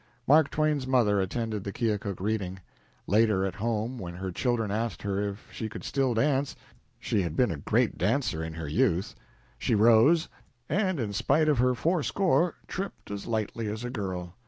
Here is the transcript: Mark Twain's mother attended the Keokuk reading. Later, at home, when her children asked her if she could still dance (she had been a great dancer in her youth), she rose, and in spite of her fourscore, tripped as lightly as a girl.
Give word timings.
Mark 0.25 0.49
Twain's 0.49 0.87
mother 0.87 1.21
attended 1.21 1.63
the 1.63 1.71
Keokuk 1.71 2.19
reading. 2.19 2.59
Later, 3.05 3.45
at 3.45 3.53
home, 3.53 3.99
when 3.99 4.15
her 4.15 4.31
children 4.31 4.71
asked 4.71 5.03
her 5.03 5.21
if 5.21 5.47
she 5.51 5.69
could 5.69 5.83
still 5.83 6.15
dance 6.15 6.55
(she 6.99 7.21
had 7.21 7.35
been 7.35 7.51
a 7.51 7.57
great 7.57 7.99
dancer 7.99 8.43
in 8.43 8.55
her 8.55 8.67
youth), 8.67 9.13
she 9.59 9.75
rose, 9.75 10.27
and 10.67 10.99
in 10.99 11.13
spite 11.13 11.47
of 11.47 11.59
her 11.59 11.75
fourscore, 11.75 12.55
tripped 12.67 13.11
as 13.11 13.27
lightly 13.27 13.67
as 13.67 13.83
a 13.83 13.91
girl. 13.91 14.33